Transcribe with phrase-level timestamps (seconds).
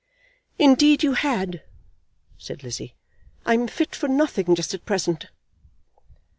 [0.57, 1.61] "Indeed you had,"
[2.35, 2.95] said Lizzie.
[3.45, 5.27] "I'm fit for nothing just at present."